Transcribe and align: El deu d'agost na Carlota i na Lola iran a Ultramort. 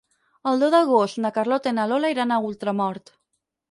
El 0.51 0.63
deu 0.63 0.71
d'agost 0.75 1.21
na 1.27 1.33
Carlota 1.37 1.77
i 1.77 1.79
na 1.81 1.87
Lola 1.95 2.13
iran 2.19 2.35
a 2.39 2.43
Ultramort. 2.51 3.19